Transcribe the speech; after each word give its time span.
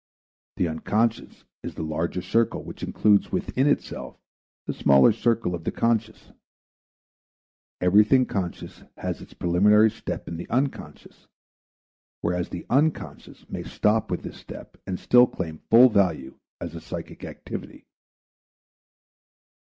The 0.57 0.67
unconscious 0.67 1.43
is 1.61 1.75
the 1.75 1.83
larger 1.83 2.23
circle 2.23 2.63
which 2.63 2.81
includes 2.81 3.31
within 3.31 3.67
itself 3.67 4.17
the 4.65 4.73
smaller 4.73 5.11
circle 5.11 5.53
of 5.53 5.63
the 5.63 5.71
conscious; 5.71 6.31
everything 7.79 8.25
conscious 8.25 8.81
has 8.97 9.21
its 9.21 9.35
preliminary 9.35 9.91
step 9.91 10.27
in 10.27 10.37
the 10.37 10.49
unconscious, 10.49 11.27
whereas 12.21 12.49
the 12.49 12.65
unconscious 12.67 13.47
may 13.47 13.61
stop 13.61 14.09
with 14.09 14.23
this 14.23 14.37
step 14.37 14.75
and 14.87 14.99
still 14.99 15.27
claim 15.27 15.59
full 15.69 15.87
value 15.87 16.33
as 16.59 16.73
a 16.73 16.81
psychic 16.81 17.23
activity. 17.23 17.85